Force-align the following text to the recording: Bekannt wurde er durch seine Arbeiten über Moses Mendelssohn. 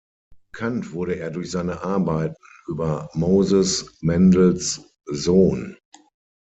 Bekannt 0.51 0.93
wurde 0.93 1.17
er 1.19 1.29
durch 1.29 1.51
seine 1.51 1.83
Arbeiten 1.83 2.33
über 2.65 3.11
Moses 3.13 3.99
Mendelssohn. 4.01 5.77